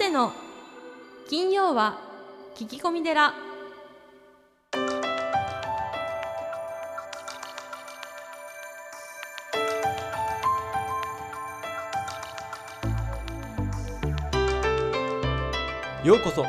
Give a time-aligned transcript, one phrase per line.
[0.00, 0.32] 瀬の。
[1.28, 1.98] 金曜は
[2.56, 3.34] 聞き込み寺。
[16.02, 16.48] ようこそ架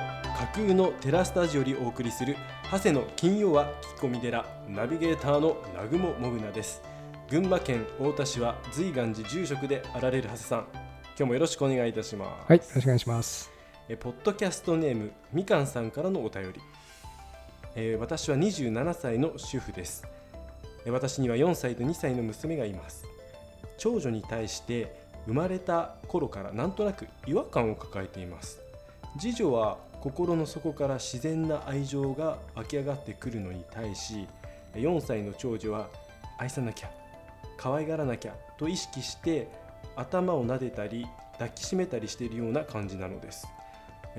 [0.54, 2.38] 空のテラスタジオにお送りする
[2.72, 3.66] 長谷の金曜は
[3.98, 6.82] 聞き込み寺ナビゲーターの南雲もぐなです。
[7.30, 10.81] 群馬県太田市は随願寺住職であられる長谷さん。
[11.18, 12.50] 今日もよろしくお願いいたします。
[12.50, 13.52] はい、よろしくお願いします。
[13.90, 16.62] えポッドキャストネームみかんさんからのお便り、
[17.76, 20.06] えー私は27歳の主婦です。
[20.86, 23.06] えー私には4歳と2歳の娘がいます。
[23.78, 28.60] 長女に対して生まれた頃からなんとなく違和感を抱えています。
[29.20, 34.28] 次女は心の底から自然な愛情が湧き上がってくるのに対し
[34.74, 35.90] 4歳の長女は
[36.40, 36.90] 愛さなきゃ
[37.58, 39.48] 可愛がらなきゃと意識して
[39.96, 43.48] 頭を撫でたり抱きしめたりしているような感じなのです。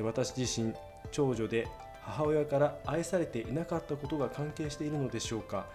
[0.00, 0.74] 私自身
[1.10, 1.69] 長女で
[2.02, 5.66] 母親から愛されていなかったことが関係しているのでしょうか。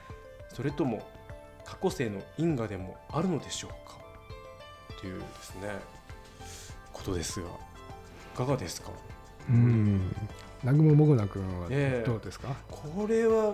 [0.54, 1.02] それとも
[1.66, 3.98] 過去性の因果でもあるのでしょうか。
[5.00, 5.70] というですね
[6.92, 8.92] ことですがいかがですか？
[9.50, 10.16] うん、
[10.64, 12.56] 南雲もぐな君はええどうですか？
[12.70, 13.54] これは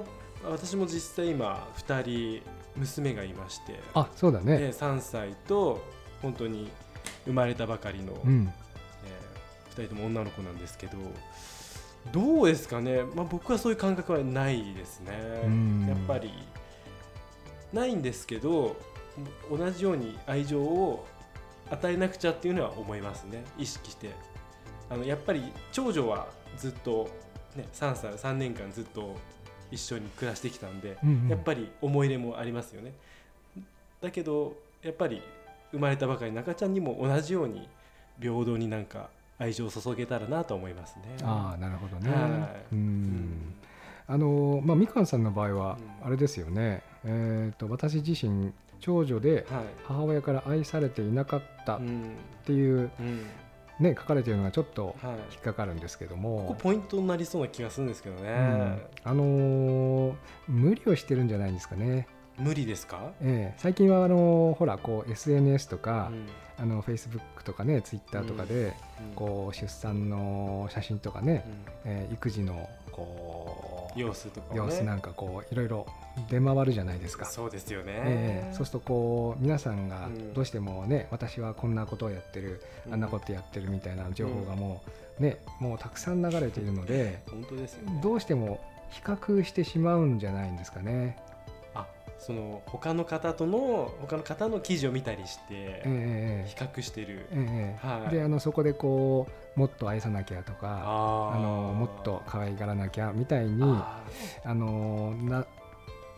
[0.50, 2.42] 私も実際今2人
[2.76, 4.58] 娘がいまして、あ、そうだね。
[4.58, 5.82] で3歳と
[6.24, 6.72] 本当に
[7.26, 8.52] 生まれたばかりの、うん、
[9.06, 10.98] え2人とも女の子なんですけど
[12.12, 15.14] どうですかね、まあ、僕はそういう感覚はないですね。
[15.46, 15.86] うん。
[15.88, 16.32] やっぱり
[17.72, 18.76] ないんですけど
[19.50, 21.06] 同じように愛情を
[21.70, 23.44] 与えなくちゃっていうのは思いますね。
[23.58, 24.12] 意識して。
[24.90, 26.28] あのやっぱり長女は
[26.58, 27.10] ずっと、
[27.56, 29.16] ね、3歳3年間ずっと
[29.72, 31.30] 一緒に暮らしてきたんで、うんうん。
[31.30, 32.94] やっぱり思い入れもありますよね。
[34.02, 35.22] だけどやっぱり
[35.74, 37.68] 生まれたばかりの赤ちゃんにも同じように
[38.22, 41.18] 平等になんか愛情を注げたらなと思いますね。
[41.24, 42.12] ああ、なるほどね。
[42.12, 42.18] は
[42.72, 43.56] いうん、
[44.08, 46.84] あの、まあ、みかんさんの場合はう、んあれですよね。
[47.04, 52.12] えっ、と、私自身、長女ではい母親から愛されていなかったっうん
[52.46, 52.92] ていう。
[53.00, 53.26] うん
[53.80, 56.46] ね、書かれているのがちょっとはい、引っかかるんですけどこも。
[56.50, 60.14] こポイントになりそうな気がするんですけどね、うん、あのー
[60.48, 62.08] 無理をしてるんじゃないんですかね。
[62.38, 66.28] 無理ですか、ええ、最近はあのほらこう SNS とか、うん。
[66.56, 68.74] あの Facebook とかね Twitter とかで、うん。
[69.16, 71.46] こう出産の写真とかね、
[71.86, 71.92] うん。
[71.92, 74.58] えー育児のこう様子とかをね。
[74.58, 75.88] 様子なんかこういろいろ
[76.30, 77.26] 出回るじゃないですか。
[77.26, 78.54] そうですよね、ええ。
[78.54, 80.34] そうするとこう皆さんがうん。
[80.34, 82.62] どうしてもね、私はこんなことをやってる、
[82.92, 84.82] あんなことやってるみたいな情報がも
[85.20, 88.00] うね、もうたくさん流れているので、本当ですよね。
[88.02, 91.18] どうしても比較してしまうんじゃないんですかね。
[91.76, 91.88] あ
[92.20, 98.16] その他の方との他の方の記事を見たりしてええ比較してる、ええはい。
[98.16, 104.02] であのそこでこうもっと愛さなきゃとかああのもっと可愛がらなきゃみたいにあ
[104.46, 105.46] あのな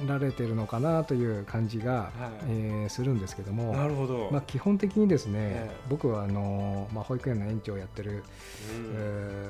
[0.06, 2.12] られてるのかなという感じが、はい。
[2.50, 5.76] えーするんですけどーも、なるほど、まあ、基本的にですね、ええ。
[5.90, 8.22] 僕はあの、まあ、保育園の園長をやってる、うん。
[8.96, 9.50] え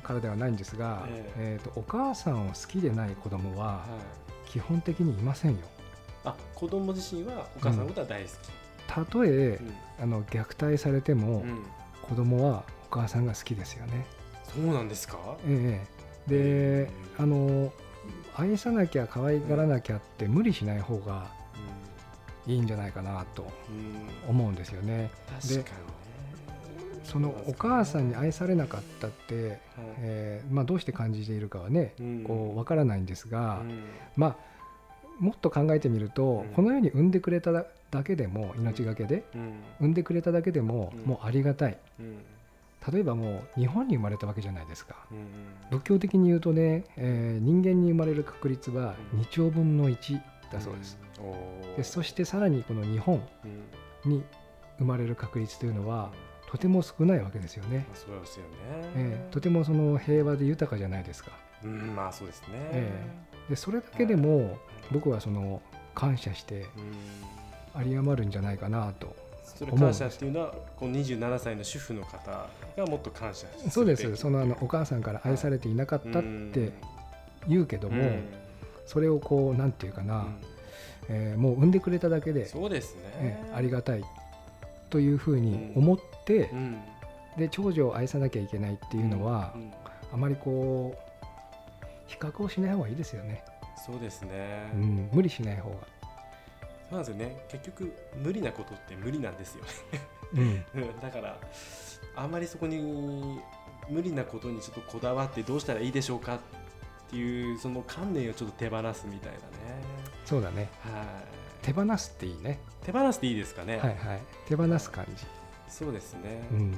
[0.00, 1.32] ーからではないんですが、え。
[1.38, 5.58] えーとお母さんを好きでない子供ははい、基本的にいませんよ。
[6.24, 8.32] あ子供自身はお母さんのことは大好き、
[8.86, 9.74] たとえうん。
[10.00, 11.64] あの虐待されても、うん。
[12.02, 14.06] 子供はお母さんが好きですよね。
[14.44, 15.18] そうなんですか？
[15.44, 15.84] え
[16.28, 17.72] え、であの
[18.36, 21.26] 愛さなきゃ可愛がらなきゃって無理しない方が
[22.46, 23.50] いいんじゃないかなと
[24.24, 25.10] うん、思うんですよね。
[25.40, 25.58] 確かに。
[25.58, 25.64] ね
[27.04, 29.58] そのお母さんに愛されなかったって、はい。
[29.98, 32.24] えーまあ、どうして感じているかはね、うん。
[32.24, 33.84] こうわからないんですが、うん。
[34.16, 34.36] まあ
[35.20, 36.54] もっと考えてみると、うん。
[36.54, 37.64] この世に産んでくれただ
[38.04, 39.52] けでも命がけでうん。
[39.80, 41.04] 産んでくれただけでも、うん。
[41.04, 41.78] もうありがたい。
[42.00, 42.16] うん。
[42.92, 44.96] 例えばもう日本に生まれたわけじゃないですか。
[45.10, 45.18] うん
[45.70, 49.20] 仏教的に言うとね、えー人間に生まれる確率はうん。
[49.20, 50.20] 2兆分の1
[50.52, 50.98] だそうです、
[51.76, 53.22] でそしてさらにこの日本
[54.04, 54.10] うん。
[54.10, 54.22] に
[54.78, 56.10] 生まれる確率というのは
[56.54, 57.84] とても少ないわけですよね。
[57.88, 58.50] ま、あそうですよね、
[58.94, 61.32] えーとてもその平和で豊かじゃないですか。
[61.64, 63.06] うんまあそうですね、え
[63.50, 64.56] でそれだけでも
[64.92, 65.60] 僕はその
[65.94, 67.82] 感謝してうん。
[67.82, 74.14] 有り余るんじゃないかなとそれ感謝っていうのはこの27歳の主婦の方がもっと感謝するそうです。
[74.14, 76.22] そのあのお母さんから愛されていなかったっ
[76.52, 76.70] て
[77.48, 78.22] 言うけども、うん。
[78.86, 80.36] それをこうなんていうかな、うん。
[81.08, 84.04] えーもう産んでくれただけで、そうですね、えーありがたい
[84.94, 86.80] というふうに思って、うん。
[87.36, 89.72] で長女を愛さなきゃいけないっていうのは、うん
[90.12, 93.42] あまりこう比較をしない方がいいですよね、
[93.84, 95.76] そうですね、うん、無理しない方が、
[96.92, 97.36] なんですよね。
[97.48, 97.92] 結局
[98.22, 99.64] 無理なことって無理なんですよ
[100.34, 100.64] うん。
[100.76, 101.00] うん。
[101.00, 101.36] だから
[102.14, 103.40] あんまりそこに
[103.90, 106.38] 無理なことにちょっとこだわってどうしたらいいでしょうかっ
[107.10, 109.42] ていうその観念をちょっと手放すみたいなね。
[110.24, 110.68] そうだね。
[110.84, 111.02] は
[111.40, 112.60] い手放すっていいね。
[112.84, 114.22] 手放すっていいですかね、はいはい。
[114.46, 115.24] 手放す感じ。
[115.68, 116.70] そうですね、うん。
[116.70, 116.76] ま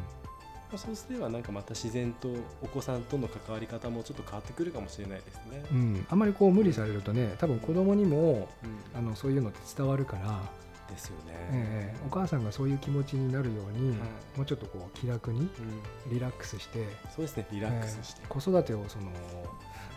[0.75, 2.29] あそうすればなんかまた自然と
[2.63, 8.67] お子さんとの関わり方もちょっと変わってくるかもしれないですね、うん、あまりこう無理されるとね多分子供にもう
[8.97, 8.99] ん。
[8.99, 10.41] あのそういうのって伝わるから、
[10.89, 13.99] ですよね、ええお母さんがそういう気持ちになるように、はい。
[14.37, 15.43] もうちょっとこう気楽にう
[16.11, 18.21] ん、リラックスしてそうですねリラックスして。
[18.23, 19.11] え、え子育てをその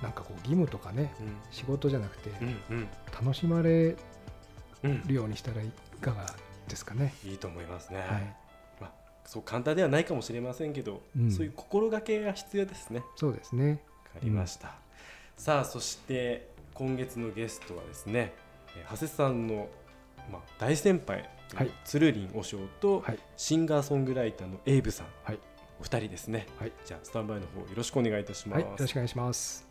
[0.02, 1.38] なんかこう義務とかねうん。
[1.52, 2.32] 仕事じゃなくて
[2.70, 2.88] うんうん。
[3.14, 3.96] 楽しまれうん
[4.84, 5.72] るようにしたらい
[6.02, 6.26] かが
[6.68, 7.14] ですかね。
[7.26, 8.36] いいと思いますね、はい、
[8.82, 8.92] まあ、
[9.26, 11.32] そう簡単ではないかもしれませんけど、うん。
[11.32, 13.04] そういう心がけが必要ですね。
[13.16, 13.82] そうですね。
[14.06, 14.76] わかりました、
[15.38, 18.34] さあそして今月のゲストはですね
[18.78, 19.68] えー長谷さんの、
[20.32, 21.72] まあ、大先輩、はい。
[21.86, 23.20] つるりんおしょうと、はい。
[23.38, 25.40] シンガーソングライターのエイブさん、はい。
[25.80, 26.72] お二人ですね、はい。
[26.86, 29.69] じゃあスタンバイの方よろしくお願いいたします、はい、よろしくお願いします。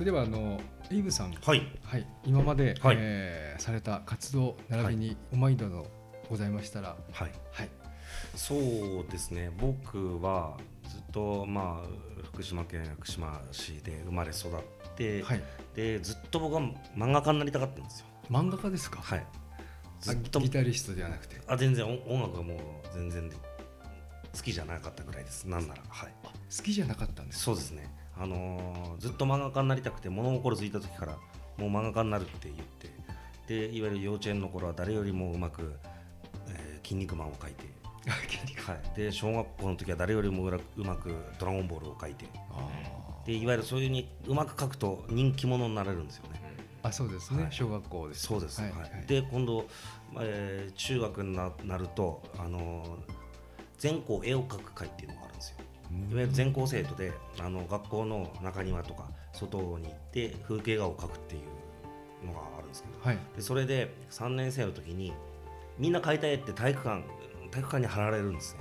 [0.00, 0.58] それではあの
[0.90, 2.96] エイブさん、はい、はい、今まで、はい。
[2.98, 5.86] えーされた活動並びにおマインドの
[6.30, 7.68] ございましたら、はい、はい、
[8.34, 8.58] そう
[9.10, 9.50] ですね。
[9.58, 10.56] 僕は
[10.88, 14.52] ずっとまあ福島県福島市で生まれ育っ
[14.96, 15.42] て、はい、
[15.74, 16.62] でずっと僕は
[16.96, 18.06] 漫画家になりたかったんですよ。
[18.30, 19.26] 漫画家ですか、はい。
[20.00, 22.58] ずあっとギタリストではなくて、あ全然音音楽がもう
[22.94, 25.44] 全然好きじゃなかったぐらいです。
[25.44, 25.82] なんなら。
[25.86, 26.14] はい。
[26.24, 31.16] 好きじゃなかったんですそうですねあのーずっと漫画家になりたくて物心ついた時から
[31.56, 35.74] もう漫画家になるって言ってでいわゆる幼稚園の頃は誰よりもうまく、
[36.48, 37.64] えー筋肉マンを描いて
[38.66, 42.26] はい、で小学校の時は誰よりもうまく「ドラゴンボール」を描いて。
[42.50, 42.68] あ
[43.24, 46.40] でいわゆるそういうにうまく描くと人気者になれるんですよね。
[46.82, 47.52] ーあ、そうですね、はい。
[47.52, 48.22] 小学校です。
[48.22, 48.80] そうです、はい、はい。
[48.80, 49.06] はい。
[49.06, 49.66] で今度、
[50.18, 52.88] えー中学にななると、あのー
[53.78, 55.56] 全校絵を描く会っていうのがあるんですよ。
[55.90, 61.38] いわゆる全校生徒であの学校の中庭とか外に行って風景画を描くってい
[62.22, 65.12] うのがあるんですけどはい、でそれで3年生の時に
[65.78, 67.02] みんな描いた絵って体育館
[67.50, 68.60] 体育館に貼られるんですね。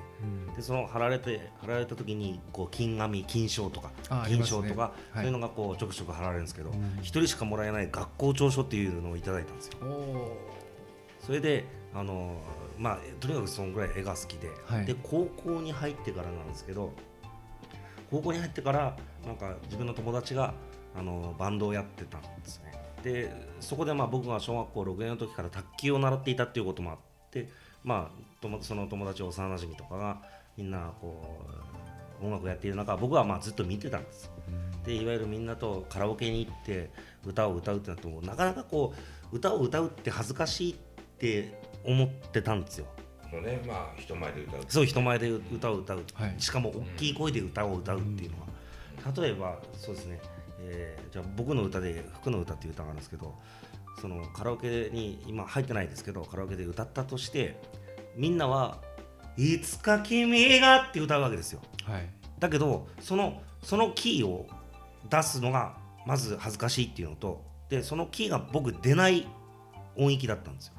[0.49, 0.55] うん。
[0.55, 4.61] でその貼られて貼られた時にこう金紙金賞とかあありますね。
[4.61, 4.93] 金賞とか、はい。
[5.15, 6.99] そういうのがこうちょくちょく貼られるんですけどうん。
[7.01, 9.77] 一、人しかもらえない学校長書っていうのをいただいたんですよ。
[11.19, 12.37] それであの
[12.77, 14.85] まあとにかくそのぐらい絵が好きで、はい。
[14.85, 16.93] で高校に入ってからなんですけど
[18.09, 20.53] 高校に入ってからなんか自分の友達が
[20.95, 22.73] あのバンドをやってたんですね。
[23.03, 26.97] でそこでまあ僕が小学校6年の時から卓球を習っていたっていうこともあっ
[27.31, 27.47] て
[27.83, 30.21] まあその友達幼馴染とかが
[30.57, 31.45] みんなこ
[32.21, 34.29] う音楽やっている中僕はまあずっと見てたんです。
[34.83, 36.89] でいわゆるみんなとカラオケに行って
[37.25, 38.93] 歌を歌うってなってもなかなかこ
[39.31, 40.75] う歌を歌うって恥ずかしいっ
[41.19, 42.87] て思ってたんですよ。
[43.37, 44.59] のね、まあ人前で歌う。
[44.67, 46.35] そう人前で歌を歌う、はい。
[46.37, 48.47] しかも大きい声で歌を歌うっていうのは、
[49.15, 50.19] 例えばそうですね、
[50.61, 53.35] えーじゃあ僕の歌で「福の歌」っていう歌があるんですけど
[53.99, 57.59] そのカラオケに今入ってないですけどカラオケで歌ったとして
[58.15, 58.79] みんなは
[59.37, 61.61] いつか君がって歌うわけですよ。
[61.83, 62.09] はい。
[62.39, 64.47] だけどそのそのキーを
[65.09, 69.27] 出すのがまず恥ずかしいっていうのとでそのキーが僕出ない
[69.95, 70.73] 音域だったんですよ。
[70.75, 70.78] は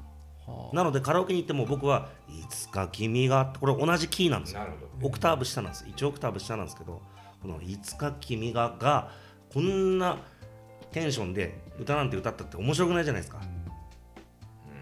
[0.73, 4.59] なのでカラオケに行っても僕はいつか君がこれ同じキーなんですよ。
[4.59, 5.07] なるほど。
[5.07, 5.85] オクターブ下なんです。
[5.85, 7.01] 1オクターブ下なんですけど
[7.41, 9.11] この「いつか君が」が
[9.51, 10.17] こんな
[10.91, 13.41] テンションで歌なんて歌ったって面白くないじゃないですか、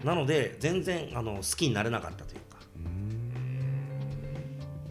[0.04, 2.58] なので全然あの好きになれなかったというか、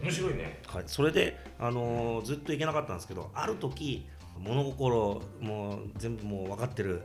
[0.02, 0.60] 面白いね。
[0.66, 4.06] はい、それで、あのーずっといけなかったんですけどある時
[4.38, 7.02] 物心もう全部もう分かってる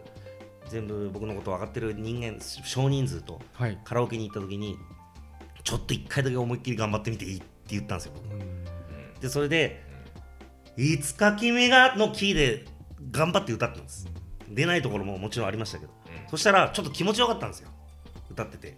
[0.69, 3.77] 全部僕のこと分かってる人間少人数とはい。
[3.83, 4.77] カラオケに行った時に
[5.63, 8.13] ちょっと一回だけ思いっきり頑張ってみていいって言ったんですよ
[9.21, 9.83] でそれで
[10.77, 12.65] 「いつか君が」のキーで
[13.11, 14.07] 頑張って歌ってます。
[14.49, 15.91] 出ないところももちろんありましたけど、
[16.29, 17.69] そしたらちょっと気持ちよかったんですよ
[18.29, 18.77] 歌ってて。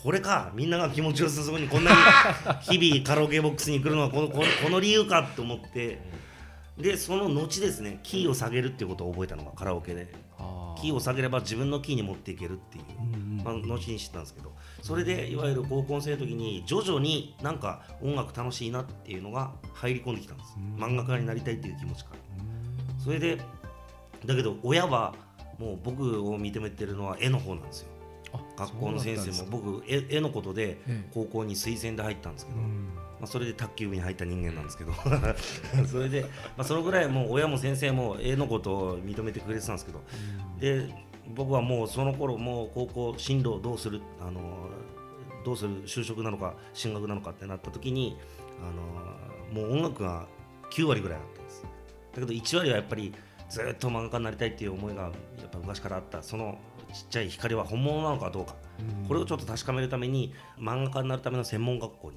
[0.00, 1.96] これかみんなが気持ちよさそうにこんなに
[2.78, 5.98] 日々カラオケボックスに来るのはこのこのこの理由かって思って
[6.80, 10.12] でその後ですねキーを下げるっていうことを覚えたのがカラオケで。
[10.80, 12.84] キーを下げれば自分のキーに持っていけるっていう、
[13.42, 14.52] まあ、後に知ったんですけど。
[14.80, 20.56] それでいわゆる高校生の時に徐々になんか音楽楽しいなっていうのが入り込んできたんです。
[20.76, 22.18] 漫画家になりたいっていう気持ちから。
[23.02, 23.38] それで
[24.24, 25.14] だけど親は
[25.58, 27.88] もう僕を認めてるのは絵の方なんですよ。
[28.56, 31.04] 学校の先生も僕絵絵のことでええ。
[31.12, 32.88] 高校に推薦で入ったんですけど、うん
[33.20, 34.92] まあ、それで卓球部に入った人間なんですけど。
[35.86, 36.22] それで、
[36.56, 40.02] まあ、そのぐらいもう親も先生も絵のことを認めてくれてたんですけど、
[40.58, 40.88] で
[41.34, 44.40] 僕はもうその頃もう高校進路どうするあの
[45.44, 48.16] どうする就職なのか進学なのかってなった時に
[48.62, 50.26] あのもう音楽が
[50.70, 51.62] 9割ぐらいあったんです。
[51.62, 51.68] だ
[52.14, 53.12] けど1割はやっぱり
[53.48, 55.08] ずっと漫画家になりたいっていう思いがや
[55.46, 56.22] っぱ昔からあった。
[56.22, 56.58] その
[56.92, 58.56] ちっちゃい光は本物なのかどうか、
[59.06, 62.16] これをちょっと確かめるために漫画家になるための専門学校に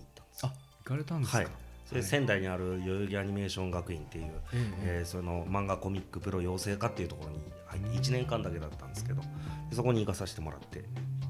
[0.92, 1.48] かれたんですか、はい、
[1.86, 5.04] それで仙台にある代々木アニメーション学院っていう、ええ。
[5.04, 9.22] ーその漫画コミックプロ養成科っていうところに入って1年間だけだったんですけど
[9.70, 10.84] でそこに行かさせてもらって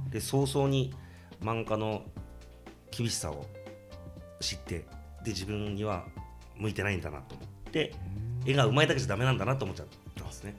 [0.10, 0.94] で早々に
[1.42, 2.04] 漫画の
[2.90, 3.46] 厳しさを
[4.40, 4.86] 知って
[5.24, 6.04] で自分には
[6.58, 7.94] 向いてないんだなと思って
[8.46, 10.56] 絵がうまいだけじゃダメなんだなと思っちゃったんですね。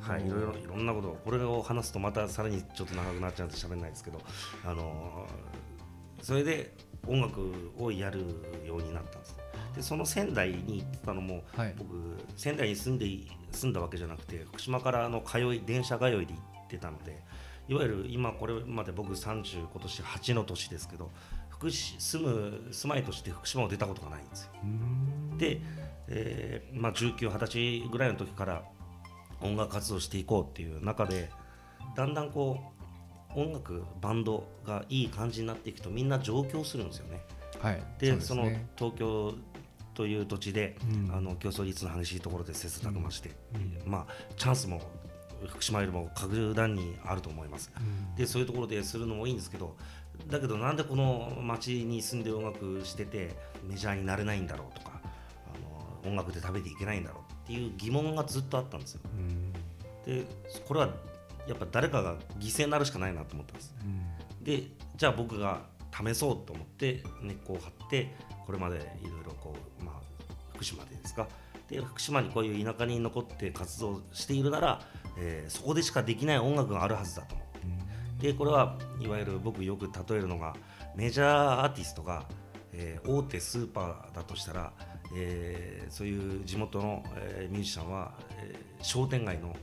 [0.00, 4.20] はい、いろいろいろんなことこれを話すとまたさらにちょっと長くなっちゃうんで喋れないですけど、
[4.64, 5.58] あのー
[6.22, 6.72] それで
[7.06, 8.20] 音楽をやる
[8.66, 9.36] ようになったんです。
[9.76, 11.74] でその仙台に行ってたのも、はい。
[11.78, 11.94] 僕
[12.36, 17.22] 仙台に住んでい住んだわけじゃなくて福島からの通い電車通いで行ってたので
[17.68, 21.10] いわゆる今これまで僕30今年8の年ですけど
[21.48, 24.50] 福島住む住まいとして福島を出たことがないんですよ。
[25.38, 25.60] で、
[26.08, 27.46] えーまあ、19、20
[27.82, 28.62] 歳ぐらいの時から
[29.40, 31.30] 音楽活動していこうっていう中で
[31.96, 32.77] だんだんこう
[33.34, 37.20] 音楽バンドがいい感じになっていくとみんな上京するんですよね。
[37.60, 37.82] はい。
[37.98, 39.34] でそうすそのね東京
[39.94, 41.12] という土地で、うん。
[41.12, 43.30] あの競争率の激しいところで切磋琢磨して、
[43.84, 44.80] まあ、チャンスも
[45.46, 47.70] 福島よりも格段にあると思います。
[48.16, 49.76] でそういうところでするのもいいんですけど
[50.28, 55.00] だけどなんでこの町に住んで音楽しててメジャーになれないんだろうとか
[56.04, 59.00] あの音楽で食べていけないんだろうっていう疑問がずっとあったんですよ。
[60.06, 60.24] で
[60.66, 60.94] これは
[61.48, 63.74] やっぱ誰かが犠牲になるしかないなと思ったんです。
[64.42, 64.62] で
[64.96, 65.62] じゃあ僕が
[65.92, 68.14] 試そうと思って根っこを張って
[68.46, 69.94] これまでいろいろこう、まあ、
[70.54, 71.26] 福島でですか。
[71.68, 74.80] で福島にこういう田舎に残って活動しているなら、
[75.18, 77.46] えーそこでしかできない音楽があるはずだと思っ
[78.18, 78.28] て。
[78.28, 80.56] でこれはいわゆる僕よく例えるのが
[80.96, 82.24] メジャーアーティストが、
[82.72, 84.72] えー大手スーパーだとしたら、
[85.14, 89.54] えーそういう地元の、えーミュージシャンは、えー商店街の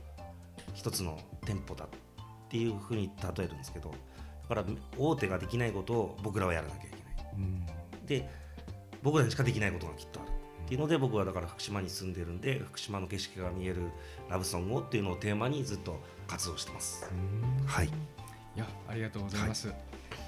[0.74, 1.88] 一つの店舗だっ
[2.50, 3.94] ていうふうに例えるんですけど
[4.48, 4.64] だから
[4.98, 8.06] 大手ができないことを僕らはやらなきゃいけない。
[8.06, 8.28] で
[9.02, 13.82] 僕らにしかできないことがきっとあるっていうので僕はだから福島に住んでるんで福島の景色が見える
[14.28, 17.08] ラブソングをっていうのをテーマにずっと活動してます。
[17.66, 17.90] はい、い
[18.56, 19.72] やありがとうございます、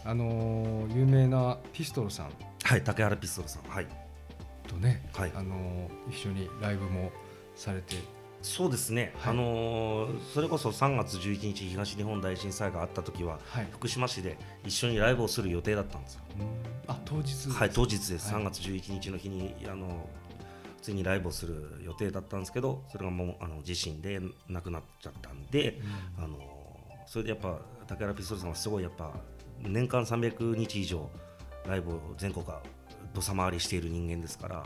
[0.05, 2.31] あのー有名なピストルさん。
[2.63, 3.87] はい、竹原ピストルさん、はい、
[4.69, 5.33] とね、はい。
[5.35, 7.11] あのー一緒にライブも
[7.57, 7.97] されて
[8.43, 9.33] そうですね、はい。
[9.33, 13.69] あのーそれこそ3月11日東日本大震災があった時ははい。
[13.73, 16.21] 福島市で一緒にライブをする予定だったんですよ。
[16.87, 18.43] あ当日ですはい、当日です、はい。
[18.43, 20.09] 3月11日の日にあの
[20.77, 25.81] 普通にライブをする予定だったんですけどそれがもうあの地震でなくなっちゃったんで、
[26.17, 26.39] あの
[27.07, 29.13] それでやっぱ竹原ピストルさんはすごいやっぱ
[29.61, 31.11] 年間300日以上
[31.67, 32.63] ライブを全国が
[33.13, 34.65] 土佐回りしている人間ですから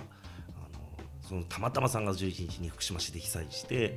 [1.32, 3.96] そのたまたま3月11日に福島市で被災して、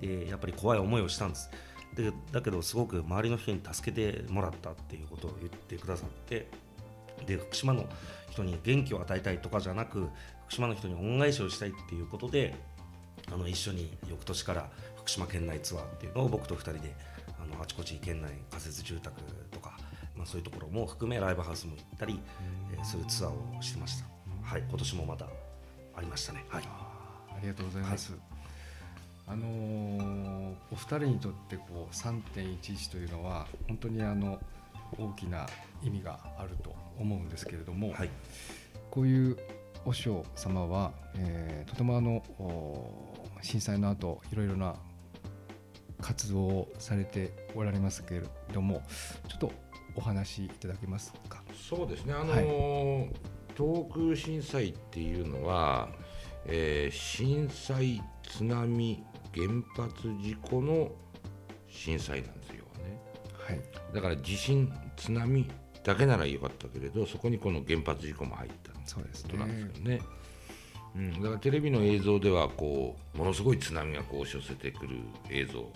[0.00, 1.50] でやっぱり怖い思いをしたんです。
[1.96, 6.46] でだけどすごく周りの人に助けてもらったっていうことを言ってくださって
[7.24, 7.86] で福島の
[8.30, 10.06] 人に元気を与えたいとかじゃなく
[10.44, 12.54] 福島の人に恩返しをしたいっていうことで
[13.32, 16.94] あの一緒に翌年から福島県内ツアーっていうのを僕と2人で
[17.42, 19.18] あのあちこち県内仮設住宅
[19.50, 19.78] とか、
[20.14, 22.20] まあ、そういうところも含めライブハウスも行ったり、
[22.74, 24.04] えーそういうツアーをしてました、
[24.42, 25.26] はい、今年もまた
[25.96, 28.14] ありましたね、はい、ありがとうございます、
[29.26, 34.38] あのーお二人にとってこう3.11というのは本当にあの
[34.98, 35.46] 大きな
[35.82, 38.10] 意味があると思うんですけれども、はい。
[38.90, 39.36] こういう
[39.84, 44.74] 和尚様は、えーとてもあのお震災の後いろいろな
[46.00, 48.22] 活動をされておられますけれ
[48.52, 48.82] ども
[49.28, 49.52] ちょっと
[49.94, 51.42] お話しいただけますか？
[51.54, 53.08] そうですね、あのー
[53.56, 55.88] 東北震災っていうのは、
[56.46, 59.02] えー震災、津波、
[59.34, 59.46] 原
[59.76, 60.90] 発事故の
[61.68, 63.00] 震災なんですよね。
[63.32, 63.60] はい、
[63.94, 65.48] だから地震、津波
[65.84, 69.94] だけならよかったけれど、そこにこの原発事故も入ったそうですことなんですね。
[69.94, 70.06] よね。
[70.96, 74.96] うん、だからテレビの映像ではこうものすごい津波がこう押し寄せてくる
[75.30, 75.70] 映像、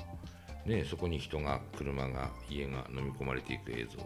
[0.64, 3.98] ね、そこに人が車が家が飲み込まれていく映像、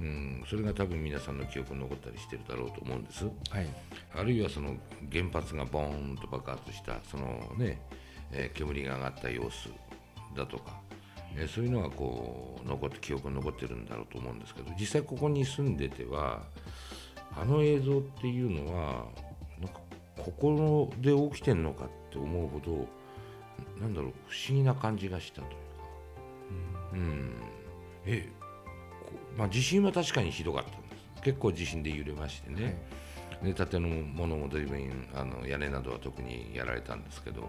[0.00, 3.24] うん、それが多分皆さんの記憶に残ったりしてるだろうと思うんです。
[3.24, 3.66] はい、
[4.14, 4.76] あるいはその
[5.10, 7.26] 原発がボーンと爆発したその
[7.56, 7.80] ね、
[8.32, 9.70] えー煙が上がった様子
[10.36, 10.80] だとか、
[11.36, 16.42] えーそういうのがこう残って記憶に残ってるんだろうと思うんですけど実際ここに住んでては
[17.36, 19.04] あの映像っていうのは
[19.60, 19.80] なんか
[20.16, 22.86] ここで起きてんのかって思うほど
[23.80, 25.48] なんだろう不思議な感じがしたと。
[25.48, 25.56] いうか
[26.92, 27.32] うん。
[28.06, 28.37] えこ
[29.38, 30.78] まあ地震は確かにひどかったんで
[31.16, 31.22] す。
[31.22, 32.76] 結構地震で揺れましてね、
[33.42, 33.80] で建
[34.14, 37.48] 物も随分あの屋根などは特にやられたんですけど。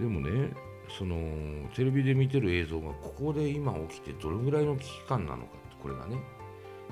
[0.00, 0.50] でもね
[0.98, 6.16] そのテレビで見てる映像がここで今起きてどれぐらいの危機感なのかってこれがね、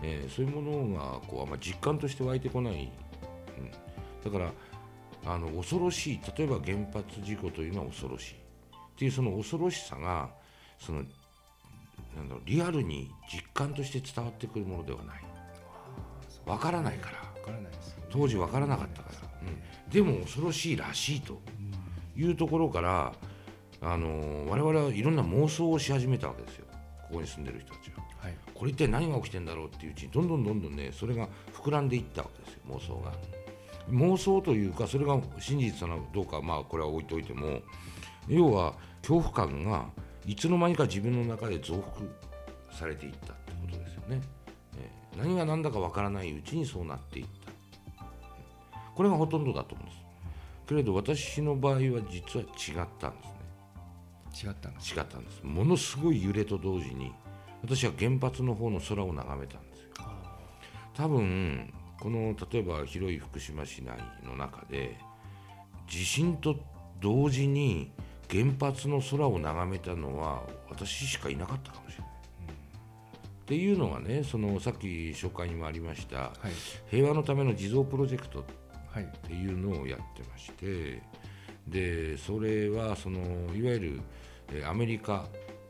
[0.03, 2.93] えーそういうものがこうあんま実感として湧いてこない、
[4.25, 4.53] うん、だから
[5.33, 6.21] あの恐ろしい。
[6.37, 8.35] 例えば原発事故というのは恐ろしい。
[8.35, 8.37] っ
[8.97, 10.29] ていうその恐ろしさが
[10.79, 11.03] その
[12.17, 15.17] なんだろうリアルに実感として伝わってくるものではない。
[16.47, 17.19] わからないから。
[17.19, 18.07] わからないですよね。
[18.11, 21.41] 当時分からなかったから、うん、でも恐ろしいらしいと
[22.17, 23.13] いうところから、
[23.81, 26.67] あのー我々はいろんな妄想をし始めたわけですよ。
[27.09, 28.05] ここに住んでる人たちは。
[28.19, 28.35] はい。
[28.55, 32.61] これ一体何が起きてんだろうっていううちにどんどんどんどんねそれが膨らんでいったわけですよ。
[32.69, 33.13] 妄想が。
[33.91, 37.61] 妄想というかそれが真実なのかどうかまあこれは置いといても
[38.29, 39.91] 要は恐怖感が
[40.27, 42.07] いつの間にか自分の中で増幅
[42.73, 44.21] されていったってことですよね。
[44.79, 47.27] えー何が何だかわからないうちにそうなっていっ
[47.97, 48.05] た。
[48.95, 49.99] これがほとんどだと思うんです。
[50.67, 53.35] けれど私の場合は実は違ったんですね。
[54.35, 57.13] 違ったんです違ったんですものすごい揺れと同時に
[57.63, 59.89] 私は原発の方の空を眺めたんですよ
[60.95, 64.99] 多分この例えば広い福島市内の中で
[65.89, 66.57] 地震と
[67.01, 67.93] 同時に
[68.35, 76.33] 原発の空を眺めたのは私しかいなかったかもしれない、っていうのがねそのさっき紹介にもありました、はい。
[76.91, 78.45] 平和のための地蔵プロジェクト
[78.91, 79.05] はい。
[79.05, 81.01] っていうのをやってまして
[81.69, 83.21] でそれはその
[83.55, 84.01] いわゆる
[84.53, 85.27] えーアメリカ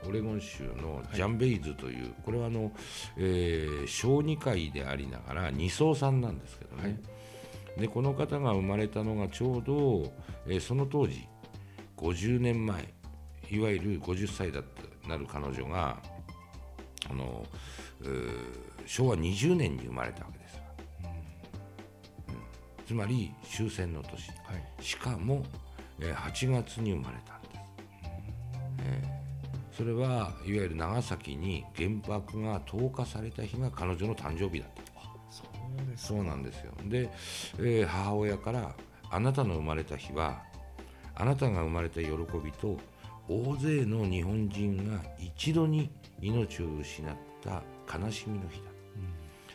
[0.06, 2.72] オレゴン州のジャンベイズという、これはあの、
[3.16, 7.00] えー小児科医でありながら二層さんなんですけどね、
[7.78, 10.12] でこの方が生まれたのがちょうど、
[10.46, 11.26] えーその当時
[12.04, 12.94] 50年前
[13.50, 14.62] いわゆる50歳だっ
[15.02, 15.98] たなる彼女が
[17.10, 17.44] あの、
[18.86, 20.60] 昭和20年に生まれたわけですよ、
[22.28, 22.32] う
[22.82, 22.86] ん。
[22.86, 24.28] つまり終戦の年。
[24.28, 24.34] は
[24.80, 24.82] い。
[24.82, 25.44] しかも、
[26.00, 27.54] えー8月に生まれたんです、
[28.80, 29.24] えー
[29.76, 34.82] それはいわゆる長崎に原爆が投下された日が彼女の誕生日だった。
[35.96, 36.72] そうなんですよ。
[36.84, 37.10] で、
[37.58, 38.74] えー母親から
[39.10, 40.42] あなたの生まれた日は
[41.16, 42.08] あなたが生まれた喜
[42.42, 42.76] びと
[43.28, 47.62] 大勢の日本人が一度に命を失った
[47.98, 48.64] 悲しみの日だ、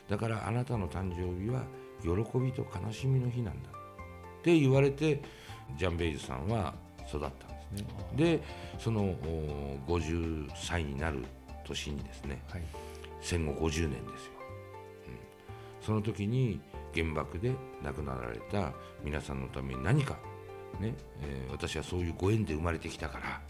[0.09, 1.63] だからあなたの誕生日は
[2.01, 5.21] 喜びと悲しみの日なんだって言われて
[5.77, 6.73] ジャンベイズさんは
[7.07, 7.35] 育ったんで
[7.77, 7.87] すね。
[8.15, 8.41] で
[8.79, 11.23] そのお50歳になる
[11.65, 12.63] 年にですねはい。
[13.21, 14.31] 戦後50年ですよ、
[15.07, 15.85] うん。
[15.85, 16.59] その時に
[16.95, 18.71] 原爆で亡くなられた
[19.03, 20.17] 皆さんのために何か、
[20.79, 23.41] ねえー私はそういうご縁で生まれてきたから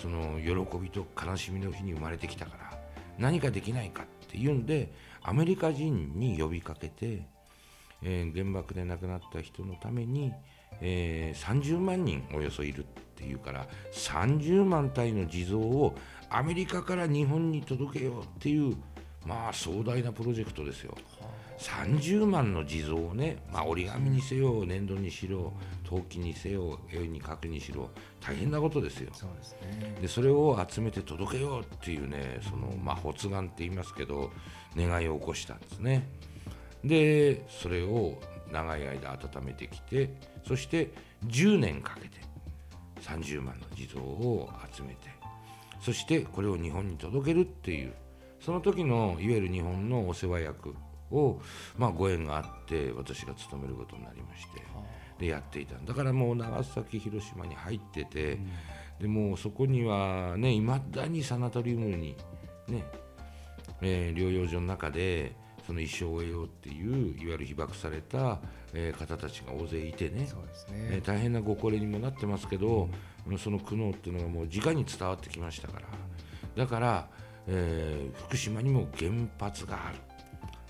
[0.00, 2.78] その喜びと悲しみの日に生まれてきたから
[3.18, 7.22] 何かできないかっていうんでアメリカ人に呼びかけて、
[8.02, 10.32] えー原爆で亡くなった人のために、
[10.80, 15.94] えー30万人およそいるっていうから30万体の地蔵を
[16.28, 18.76] アメリカから日本に届けようっていう
[19.24, 20.96] まあ壮大なプロジェクトですよ。
[21.62, 25.52] 30万の地蔵をね、まあ、折り紙にせよ粘土にしろ
[25.84, 29.10] 陶器にせよ絵に描くにしろ大変なことですよ。
[29.12, 34.30] そうですねでそれを集めて届けようっていうねその、まあ、発願って言いますけど
[34.76, 36.08] 願いを起こしたんですね
[36.84, 38.18] でそれを
[38.50, 40.10] 長い間温めてきて
[40.46, 40.90] そして
[41.26, 42.20] 10年かけて
[43.02, 44.96] 30万の地蔵を集めて
[45.80, 47.92] そしてこれを日本に届けるっていう
[48.40, 50.74] その時のいわゆる日本のお世話役
[51.12, 51.40] を、
[51.76, 54.62] まあ、ご縁があって私が務めることになりまして
[55.18, 55.76] でやっていた。
[55.84, 58.38] だからもう長崎広島に入ってて、
[58.98, 62.16] でもうそこにはねいまだにサナトリウムに
[62.68, 62.84] ね、
[63.80, 68.40] えー療養所の中でその一生を終えようっていういわゆる被爆された、
[68.72, 72.88] えー方たちが大勢いてねそうですえーね大変なご高齢にもなってますけど、
[73.38, 75.86] その苦悩っていうのがもう直に伝わってきましたから。
[76.56, 77.08] だから、
[77.46, 79.98] えー福島にも原発がある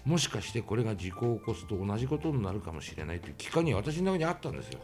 [0.05, 4.81] もしかしてこれが事故を起こすと同じことになるかもしれないという危機感に私の中にあったんですよ。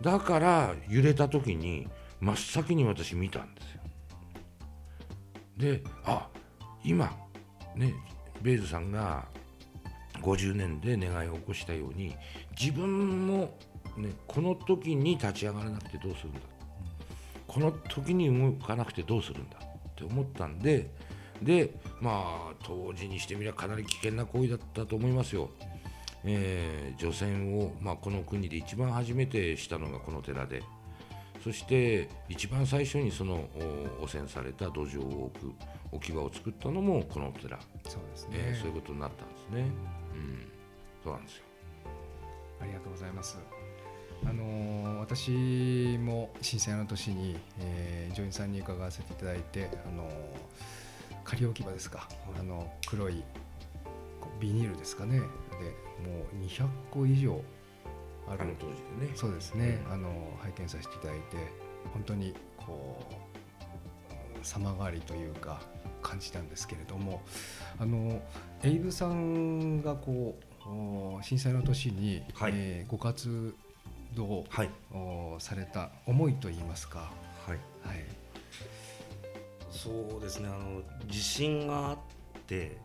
[0.00, 1.88] だから揺れた時に
[2.20, 3.80] 真っ先に私見たんですよ。
[5.56, 6.28] であ
[6.84, 7.16] 今
[7.74, 7.94] ね
[8.42, 9.26] ベイズさんが
[10.20, 12.14] 50年で願いを起こしたように
[12.58, 13.58] 自分も、
[13.96, 16.40] ね、この時に立ち上がらなくてどうするんだ、
[17.46, 20.90] この時に動かなくてどうするんだって思ったんで
[21.44, 25.50] でまあ当時にしてみればかなり危険な行為だったと思いますよ。
[26.24, 30.62] えー、除染を、まあ、この国で一番初めてしたのがこの寺で
[31.42, 33.46] そして一番最初にその
[34.00, 35.52] お汚染された土壌を置く
[35.92, 39.70] 置き場を作ったのもこの寺、そうですね、えーそういうことになったんですね。
[40.14, 40.48] うん、
[41.04, 41.44] そうなんですよ。
[42.62, 43.38] ありがとうございます。
[44.24, 50.10] あのー私も震災の年に、えー、ジョインさんに伺わせていただいて、あのー
[51.24, 52.08] 仮置き場ですか、
[52.38, 53.22] あの黒い
[54.40, 55.18] ビニールですかね。
[55.18, 55.24] で
[56.08, 57.40] もう200個以上
[58.28, 58.42] ある。
[58.42, 59.12] あの当時でね。
[59.14, 60.08] そうですね、あの
[60.40, 61.36] 拝見させていただいて
[61.92, 63.04] 本当にこ
[64.42, 65.60] う様変わりというか
[66.02, 67.22] 感じたんですけれども
[67.78, 68.20] あの
[68.62, 72.52] エイブさんがこうお震災の年に、はい。
[72.54, 73.54] えーご活
[74.14, 74.70] 動はい。
[74.92, 77.10] おされた思いといいますか、
[77.46, 77.58] はい。
[77.86, 78.04] はい、
[79.84, 81.98] そうですねあの地震があっ
[82.46, 82.78] て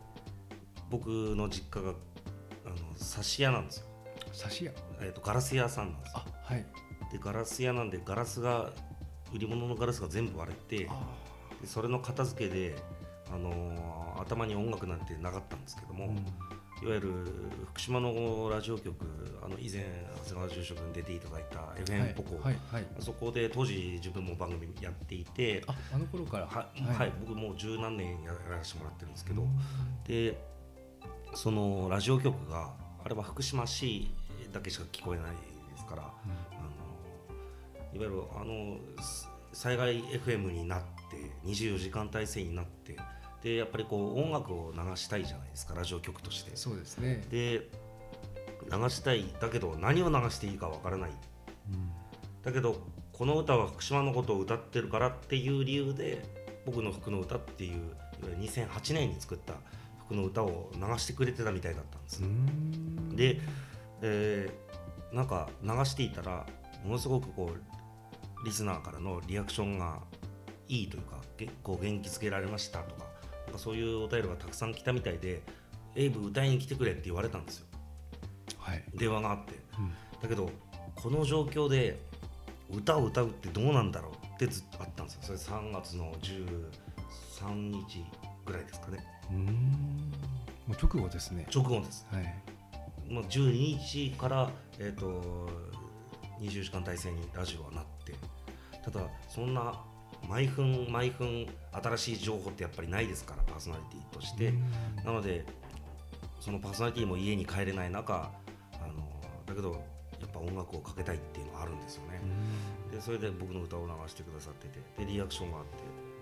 [0.90, 1.94] 僕の実家が
[2.66, 3.86] あの刺し屋なんですよ、
[4.38, 4.72] 刺し屋。
[5.00, 6.22] えー、とガラス屋さんなんですよ。
[6.24, 6.66] あはい。
[7.10, 8.70] でガラス屋なんでガラスが
[9.32, 10.84] 売り物のガラスが全部割れて
[11.60, 12.76] でそれの片付けで、
[13.32, 16.14] あのー頭に音楽なんてなかったんですけども、
[16.82, 17.10] いわゆる
[17.72, 18.94] 福島のラジオ局
[19.42, 19.84] あの以前
[20.24, 26.46] 長谷川住職に出ていただいた FM ポコ、はいはいあそこで当時自分も番組やっていてああの頃から。
[26.46, 29.48] ははい、僕もう十何年やらせてもらってるんですけど、うん。
[30.06, 30.42] で
[31.34, 32.72] そのラジオ局が
[33.04, 34.10] あれは福島市
[34.52, 35.26] だけしか聞こえない
[35.72, 36.06] ですから、あ
[37.92, 42.96] のいわゆるあのす災害 FM になって24時間体制になって
[43.42, 46.52] でやっぱりこう音楽を流したいじゃないですかラジオ局として。
[46.56, 47.24] そうですね。
[47.30, 47.68] で
[48.70, 51.10] 流したいだけど何を流していいかわからない。
[52.42, 52.76] だけど
[53.12, 56.22] この歌は福島のことを歌ってるからっていう理由で
[56.66, 57.80] 僕の服の歌っていういわ
[58.22, 59.54] ゆる2008年に作った
[60.06, 63.16] 服の歌を流してくれてたみたいだったんです、うん。
[63.16, 63.40] で、
[64.02, 64.70] えー
[65.12, 66.46] なんか流していたら
[66.84, 69.98] ものすごくこうリスナーからのリアクションが
[70.68, 73.06] いいというかげこう元気づけられましたとか
[73.50, 75.42] なんかそういうお便りがたくさん来たみたいで
[75.96, 77.66] 「エイブ歌いに来てくれ」って言われたんですよ。
[78.58, 78.84] はい。
[78.94, 79.54] 電話があって。
[79.76, 79.92] うん。
[80.22, 80.48] だけど
[80.94, 82.00] この状況で
[82.70, 85.20] 歌を歌うってどうなんだろうってずっとあったんですよ。
[85.22, 88.04] それ3月の13日
[88.46, 89.04] ぐらいですかね。
[89.32, 89.44] うん。
[89.46, 89.52] も
[90.68, 91.48] う直後ですね。
[91.52, 92.06] 直後です。
[92.12, 93.12] はい。
[93.12, 95.50] もう12日から、えー、と
[96.38, 98.14] 20時間体制にラジオはなって。
[98.84, 99.74] ただそんな
[100.28, 104.52] 毎分毎分新しい情報ってやっぱりないですからパーソナリティとして、
[105.04, 105.44] なので
[106.40, 108.30] そのパーソナリティも家に帰れない中
[108.74, 108.94] あの
[109.46, 109.72] だけど
[110.20, 112.20] やっぱ音楽をかけたいっていうのがあるんですよね、
[112.92, 115.64] でそれで僕の歌を流してくださっててでリアクションがあっ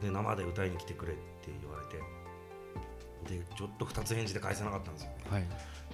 [0.00, 5.10] てで生で歌いに来てくれって言われてでちょっと二つ返事で返せなかったんですよ。
[5.10, 5.46] ねはい。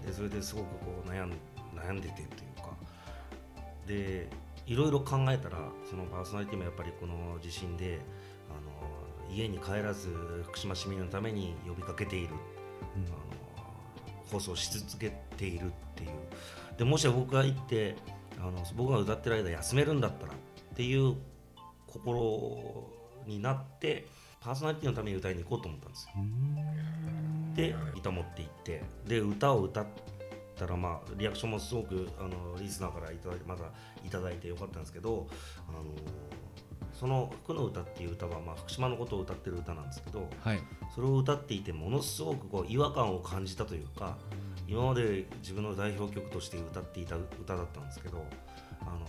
[0.07, 1.33] でそれですごくこう悩ん
[1.75, 2.71] 悩んでてというか。
[3.87, 4.29] で
[4.67, 8.01] いろいろ考えたらそのパーソナリティもやっぱりこの地震で
[8.51, 8.55] あ
[9.31, 10.09] の家に帰らず
[10.45, 12.35] 福島市民のために呼びかけている、
[12.95, 13.25] あの
[14.31, 16.11] 放送し続けているっていう。
[16.79, 17.97] でもし僕が行って
[18.39, 20.37] あの僕が歌ってる間休めるんだったらっ
[20.77, 21.15] ていう
[21.87, 22.91] 心
[23.27, 24.07] になって
[24.41, 26.13] パーソナリティのために歌いに行こうと思ったんですよ。
[27.55, 29.87] で歌持って行ってで歌を歌っ
[30.55, 33.65] たらまあリアクションもすごくあのリスナーからいただいてまだ
[34.05, 35.27] いただいてよかったんですけど
[35.69, 35.85] あの
[36.93, 40.61] その「福の歌」っていう歌は、まあ、福島のことを歌ってる歌なんですけどはい。
[40.95, 44.17] それを歌っていてものすごくこう違和感を感じたというか
[44.69, 48.25] 今まで自分の代表曲として歌っていた歌だったんですけど
[48.81, 49.07] あの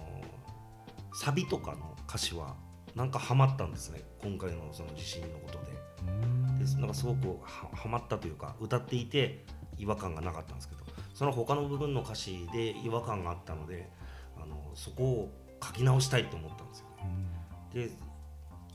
[1.14, 2.56] サビとかの歌詞は
[2.96, 4.02] なんかハマったんですね。
[4.22, 5.76] 今回のその地震のことで。
[6.66, 9.46] でなんかすごくははまったというか歌っていて
[9.78, 10.75] 違和感がなかったんですけど
[11.16, 13.90] その他の部分の歌詞で違和感があったので
[14.38, 15.32] あのそこを
[15.64, 16.86] 書き直したいと思ったんですよ。
[17.74, 17.90] で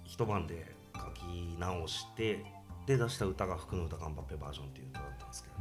[0.05, 2.45] 一晩で書き直して
[2.87, 5.57] で出した歌が「福の歌頑張っぺバージョン」っていう歌だったんですけど。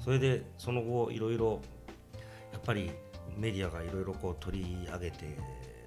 [0.00, 1.62] それでその後いろいろ
[2.52, 2.90] やっぱり
[3.38, 5.38] メディアがいろいろこう取り上げて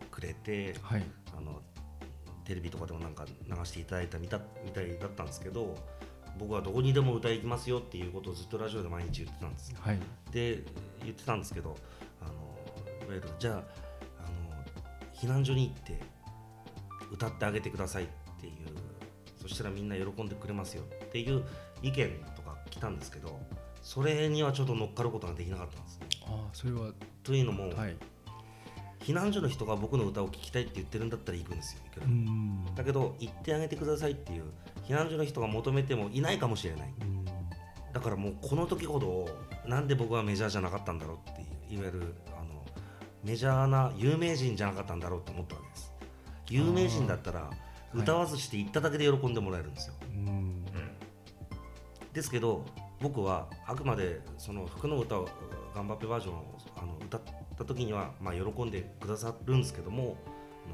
[0.09, 1.03] くれてはい。
[1.37, 1.61] あの
[2.45, 5.75] テレビとかでもなんか流していただいたみたみたいだったんですけど
[6.39, 9.71] 僕はどこにでも歌い行きますよっていうことをずっとラジオで毎日言ってたんです。
[9.71, 9.99] よはい。
[10.31, 10.63] で
[11.03, 11.75] 言ってたんですけど
[12.21, 12.31] あの
[13.05, 13.63] いわゆるじゃああの
[15.13, 16.01] 避難所に行って
[17.11, 18.07] 歌ってあげてくださいっ
[18.39, 18.53] ていう
[19.41, 21.43] そしたらみんな喜んでくれますよっていう
[21.81, 23.39] 意見とか来たんですけど
[23.81, 26.07] それにはちょっと乗っかることができなかったんですね。
[26.25, 26.91] ああそれは
[27.23, 27.95] というのも、はい
[29.07, 32.07] 避難所の人が僕の歌を聴きたいって言ってるんだったら行くんですよいくら
[32.75, 34.43] だけど行ってあげてくださいっていう
[34.85, 36.93] 避難所の人が求めてもいないかもしれない。
[37.01, 37.23] うん。
[37.93, 39.29] だからもうこの時ほど
[39.65, 42.65] なんで僕はメジャーじゃなかったんだろうっていういわゆるあの
[43.23, 45.93] メジャーな有名人じゃなかったんだろうと思ったわけです。
[46.49, 48.01] 有名人だったらー。
[48.01, 50.65] 歌わずして行っただけで喜んでもらえるんですよ、うん。
[52.11, 52.65] ですけど
[52.99, 55.29] 僕はあくまでその服の歌を
[55.73, 57.21] 「ガンバッペ」バージョンをあの歌っ
[57.57, 60.17] た時には、まあ、喜んでくださるんですけども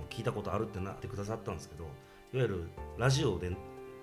[0.09, 1.83] 聞いたことあるってなってくださったんですけど
[2.33, 2.63] いわゆる
[2.97, 3.55] ラジオで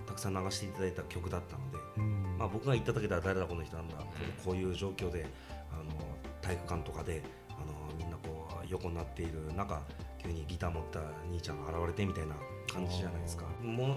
[0.07, 2.39] たくさん流していただいた曲だったので、うん。
[2.39, 3.97] まあ、僕が言っただけでは誰だこの人なんだ、
[4.45, 5.27] こういう状況で
[5.71, 5.85] あの
[6.41, 9.81] 体育館とかであのみんなこう横になっている中
[10.23, 12.35] 急にギター持った兄ちゃんが現れてみたいな
[12.73, 13.45] 感じじゃないですか。
[13.63, 13.97] も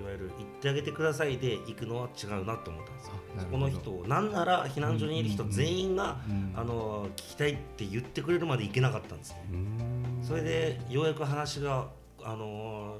[0.00, 3.12] いわゆる「行ってあげてください」で行くのは違うなと思ったんですよ。
[3.50, 6.52] この人をなんなら避難所にいる人うん全員が、うん。
[6.56, 9.36] あの聞きたいって言ってくれるまで行けなかったんです
[10.22, 11.88] それでようやく話が
[12.22, 12.98] あの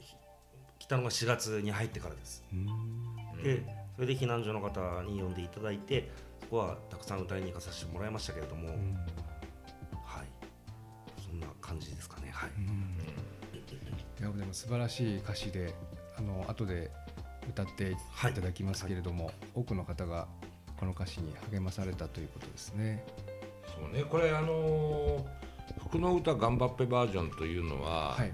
[0.00, 0.14] ひ
[0.80, 2.44] 来たのが4月に入ってからです。
[2.52, 3.42] うん。
[3.42, 3.64] で
[3.96, 8.94] それで避難所の方に呼んでいただいてそこはたくさん歌いに行かさせてもらいましたけれども、うん。
[10.04, 10.26] はい。
[11.20, 12.30] そんな感じですかね。
[12.32, 12.50] はい、
[14.20, 15.74] いやでも素晴らしい歌詞で
[16.18, 16.90] あの後で
[17.48, 17.96] 歌ってい。
[18.34, 20.26] ただきますけれども、多くの方が
[20.78, 23.04] この歌詞に励まされたということですね。
[23.66, 24.04] そうね。
[24.04, 25.48] これあのー
[25.88, 28.32] 福の歌頑張っぺバージョンというのは、はい、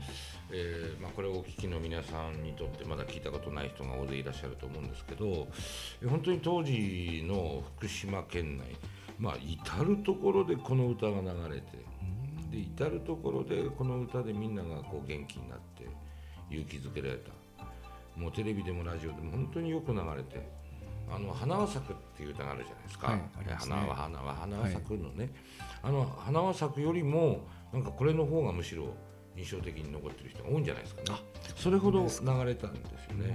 [0.53, 5.49] えーまあ、これをお聞きの皆さんにとってまだ聞いたことない人が大勢いらっしゃると思うんですけど
[6.03, 8.67] え本当に当時の福島県内、
[9.19, 11.79] まあ、至る所でこの歌が流れて
[12.51, 15.87] で至る所でこの歌でみんながこう元気になって
[16.51, 17.31] 勇気づけられた
[18.17, 20.49] もうテレビでもラジオでも本当によく流れて
[21.11, 23.25] 「あの花は咲く」っていう歌があるじゃないですか「はいね。
[23.59, 25.31] 花は花は花は咲く」のね、
[25.83, 28.95] あの花は咲くよりもなんかこれの方がむしろ
[29.37, 31.19] 印象的に残ってる人が多いんじゃないですかね。
[31.57, 33.35] それほど流れたんですよね。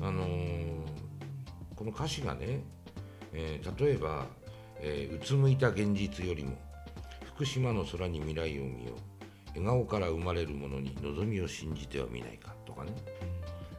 [0.00, 0.86] あのー
[1.76, 2.60] この歌詞がね、
[3.32, 4.26] えー例えば、
[4.80, 6.56] えーうつむいた現実よりも
[7.24, 8.96] 福島の空に未来を見よう。
[9.58, 12.92] 笑顔から生まれるものに望みを信じてはみないかとかね、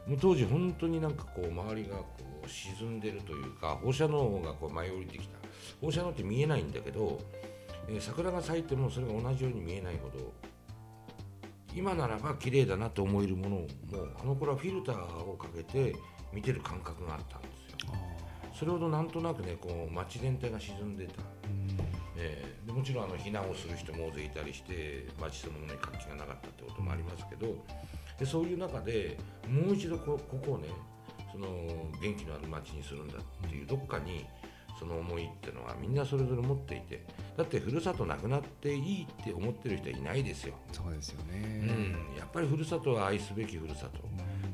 [0.08, 2.06] もう当時本当になんかこう周りがこ
[2.44, 5.38] う沈んでるというか放射能がこう舞い降りてきた。
[5.80, 7.20] 放射能って見えないんだけど、
[7.88, 10.32] えー桜が咲いてもそれが同じように見えないほど
[11.74, 13.68] 今ならば綺麗だなと思えるものをもう
[14.20, 15.94] あの頃はフィルターをかけて
[16.32, 17.94] 見てる感覚があったんですよ。
[18.58, 21.22] それほどなんとなくねこう街全体が沈んでた、
[22.16, 27.54] えーでもちろんあの避難をする人も大勢いたりして街そのものに活気がなかったってこともありますけど
[28.18, 29.16] でそういう中で
[29.48, 30.68] もう一度こここをね
[31.32, 31.46] その
[32.02, 34.26] 元気のある街にするんだっていうどっかに
[34.78, 37.04] その思いっていうのはみんなそれぞれ持っていて
[37.36, 40.54] だってふるさとなくなっていいって思ってる人はいないですよ。
[40.72, 41.38] そうですようね。
[41.38, 43.98] ん、やっぱりふるさとは愛すべきふるさと。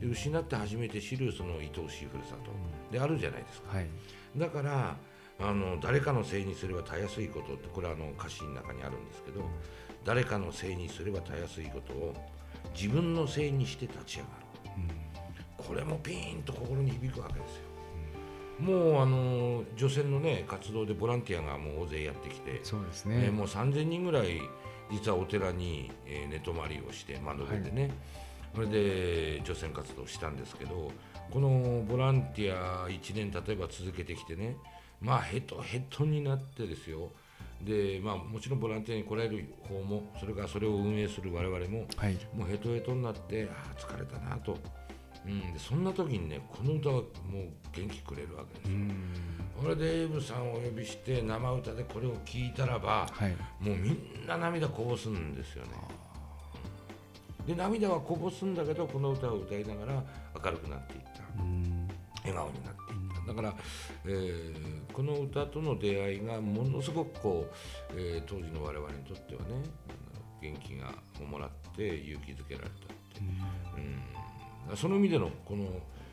[0.00, 2.50] で失って初めて知るその愛おしいふるさと。
[2.90, 3.76] であるじゃないですか。
[3.76, 3.86] はい。
[4.36, 4.96] だから
[5.40, 9.42] あの誰かのせいにすればたやすいことってこれはあの歌詞の中にあるんですけど
[10.04, 12.14] 誰かのせいにすればたやすいことを
[12.74, 14.34] 自分のせいにして立ち上がる。
[15.56, 17.62] これもピーンと心に響くわけですよ。
[18.60, 23.24] もうあの除染のね活動でボランティアがもう大勢やってきてそうですね。
[23.26, 24.40] えーもう3000人ぐらい
[24.92, 27.90] 実はお寺に、えー寝泊まりをして窓辺でね、
[28.54, 30.92] それで除染活動をしたんですけど
[31.30, 34.56] このボランティア1年例えば続けてきてね
[35.00, 37.10] まあヘトヘトになってですよ
[37.64, 42.18] でまあもちろんボランティアに来られる方もそれからそれを運営する我々もはい。
[42.34, 44.58] もうヘトヘトになってああ疲れたなと、
[45.26, 47.04] うん、でそんな時にねこの歌はもう
[47.72, 48.74] 元気くれるわけですよ。
[48.74, 48.94] うん。
[49.62, 53.30] これでエイブさんをお呼びして生歌でこれを聞いたらば、はい。
[53.60, 55.70] もうみんな涙こぼすんですよね。
[57.46, 60.02] で涙はこぼすんだけどこの歌を歌いながら
[60.42, 61.88] 明るくなっていったうん。
[62.22, 63.54] 笑顔になっていっただから、
[64.06, 67.54] えーこの歌との出会いがものすごくこう、
[67.96, 69.64] えー当時の我々にとってはね
[70.40, 73.20] 元気がをもらって勇気づけられたって、
[74.68, 74.72] う。
[74.74, 75.64] ん、その意味でのこの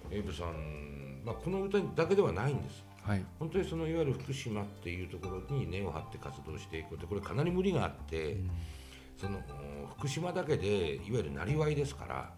[0.09, 2.83] エイブさん、まあ、この歌だけではないんです。
[3.03, 3.25] はい。
[3.39, 8.37] 本当にそのいわゆる福島っていうところに根を張って活動していくってこれかなり無理があって、
[9.17, 9.39] その
[9.97, 12.33] 福島だけでいわゆるなりわいですから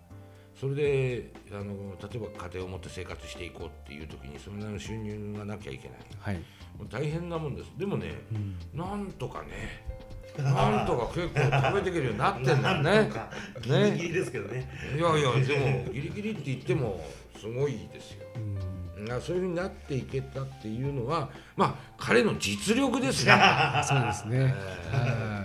[0.60, 1.64] それであの
[2.02, 6.36] 例えば家庭を持って生活していこうっていう時にそれなりの収入がなきゃいけないはい。
[6.78, 8.22] もう大変なもんですでもね、
[8.74, 9.86] なんとかね
[10.38, 13.30] なんとか結構食べていけるようになってんだよなんねとか
[13.62, 17.00] ギねリギリですけどねいやいやでもギリギリって言っても
[17.40, 18.26] すごいですよ
[19.08, 23.34] なそういうふうになっていけたっていうのはまあ彼の実力ですね。
[23.84, 24.44] そうですね。
[24.92, 25.43] はい。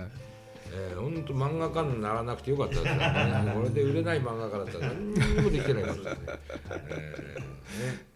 [0.72, 3.52] えー、ほんと漫画家にならなくてよかったですね。
[3.54, 6.16] これで売れない漫画家だったら何にもできてないかもしれない。
[6.20, 8.08] えーね、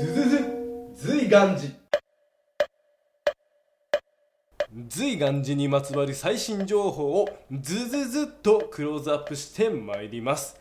[0.00, 0.38] ズズズ
[0.94, 1.80] 随願寺
[4.88, 10.56] 随願寺にまつわる最新情報をズズズっとクローズアップしてまいります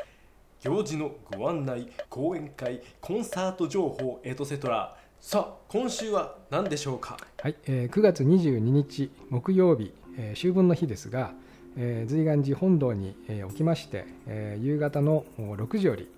[0.62, 7.18] 行事のご案内講演会コンサート情報エトセトラさあ今週は何でしょうか？
[7.42, 11.34] はい、えー9月22日木曜日、えー秋分の日ですが、
[11.78, 16.10] えー随願寺本堂に、えーおきまして、えー夕方のお6時より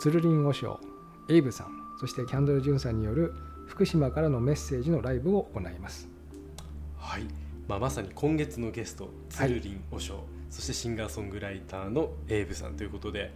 [0.00, 0.80] 鶴林和尚
[1.30, 3.32] エイブさんそしてキャンドル・ジュンさんによる
[3.66, 6.08] 福島からのメッセージのライブを行います。
[6.98, 7.22] はい、
[7.66, 9.10] まあ、まさに今月のゲストは
[9.46, 13.32] い鶴林和尚、そしてシンガーソングライターのエイブさんということで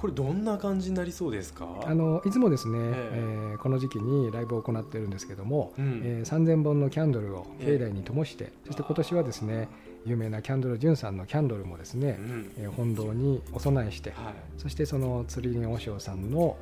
[0.00, 1.68] これどんな感じになりそうですか？
[1.84, 3.56] あのいつもですね、ええ。
[3.56, 6.00] ーこの時期にライブを行っているんですけども、うん。
[6.02, 9.68] えー3000本のキャンドルをええ境内に灯して、そして今年はですね
[10.06, 14.34] 有名なキャンドル・ジュンさんのキャンドルもですね、うんえー本堂にお供えして、はい。
[14.56, 16.56] そしてその釣り和尚さんのお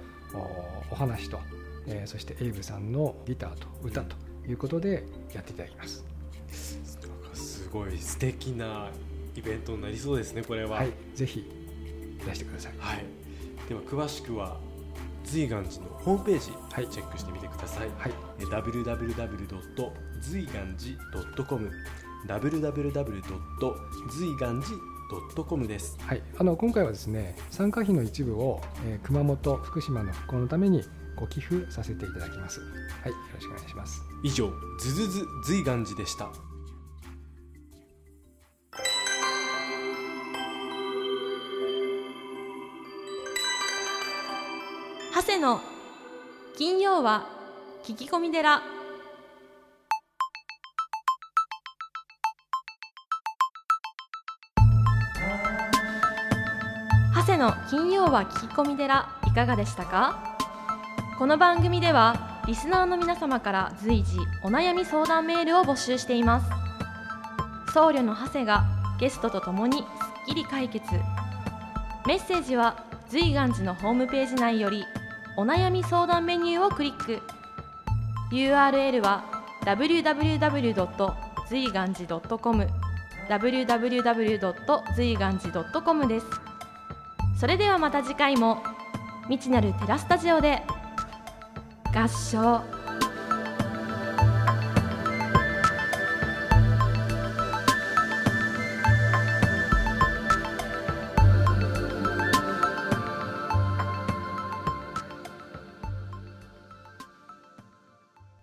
[0.91, 1.39] お話と、
[1.87, 4.17] えーそしてエイブさんのギターと歌と
[4.49, 6.05] いうことでやっていただきます。
[7.03, 8.91] なんかすごい素敵な
[9.37, 10.79] イベントになりそうですねこれは。
[10.79, 12.73] はい、ぜひいらしてください。
[12.79, 13.05] はい
[13.69, 14.57] では詳しくは
[15.25, 19.93] 随願寺のホームページはいチェックしてみてください、はい、え www.
[20.21, 21.71] 随願寺 .com
[22.27, 23.23] www.
[24.11, 30.83] 随願寺 .com ですはい、あの今回はですね参加費の一部を、えー熊本福島の復興のために
[31.17, 32.61] ご寄付させていただきます。
[32.61, 34.03] はい、よろしくお願いします。
[34.23, 36.31] 以上ズズズ随願寺でした
[45.39, 45.61] 長谷の
[46.57, 47.29] 金曜は
[47.85, 48.61] 聞き込み寺。
[57.15, 60.37] 長谷の金曜は聞き込み寺いかがでしたか？
[61.21, 66.51] この番組ではリスナーの皆様から随時お悩み相談メールを募集しています。
[67.73, 68.65] 僧侶の長谷が
[68.99, 69.85] ゲストとともにすっ
[70.27, 70.85] きり解決。
[72.09, 74.85] メッセージは随願寺のホームページ内より
[75.39, 77.23] お悩み相談メニューをクリック
[78.33, 79.23] URL は
[79.65, 81.15] www.
[81.49, 82.67] 随願寺 .com
[83.29, 84.83] www.
[84.97, 86.27] 随願寺 .com です
[87.39, 88.65] それではまた次回も
[89.29, 90.61] 未知なるテラスタジオで
[91.95, 92.78] 合唱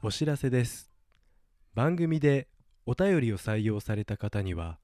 [0.08, 0.92] お知らせです。
[1.74, 2.48] 番組で
[2.86, 4.78] お便りを採用された方には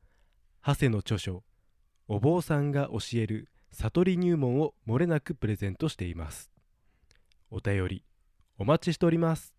[0.65, 1.43] 長谷の著書
[2.09, 6.49] 「お坊さんが教える悟り入門」をもれなくプレゼントしています。
[7.51, 8.03] お便り
[8.57, 9.53] お待ちしております。